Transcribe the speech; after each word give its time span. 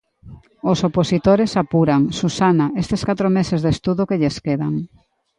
Os 0.71 0.79
opositores 0.89 1.51
apuran, 1.63 2.01
Susana, 2.19 2.67
estes 2.83 3.01
catro 3.09 3.27
meses 3.37 3.59
de 3.61 3.69
estudo 3.75 4.07
que 4.09 4.19
lles 4.21 4.37
quedan... 4.45 4.73